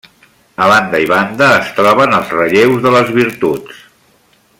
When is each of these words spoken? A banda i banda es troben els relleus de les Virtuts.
A 0.63 0.67
banda 0.69 1.01
i 1.03 1.09
banda 1.11 1.49
es 1.57 1.69
troben 1.81 2.15
els 2.21 2.33
relleus 2.39 2.81
de 2.87 2.95
les 2.97 3.13
Virtuts. 3.19 3.85